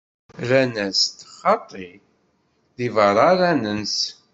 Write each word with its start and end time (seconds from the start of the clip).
Rran-as-d: 0.47 1.17
Xaṭi, 1.39 1.89
di 2.77 2.87
beṛṛa 2.95 3.23
ara 3.31 3.49
nens. 3.61 3.97